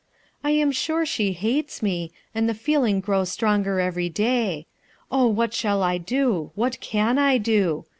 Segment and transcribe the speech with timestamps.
[0.43, 4.65] "j am sure she hates me, and the feeling grows stronger every day.
[5.11, 6.49] Oh, what shall I do?
[6.55, 7.85] what can I do